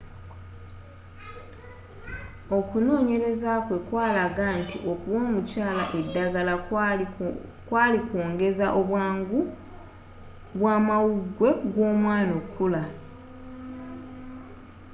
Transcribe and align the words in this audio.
okunonyeleza 2.57 3.51
kwe 3.67 3.77
kwalaga 3.87 4.45
nti 4.59 4.77
okuwa 4.91 5.19
omukyala 5.29 5.83
eddagala 5.99 6.53
kwali 7.69 7.99
kwongeza 8.07 8.67
obwangu 8.79 9.39
bwamawugwe 10.59 11.49
gw'omwana 11.73 12.31
okukula 12.39 12.83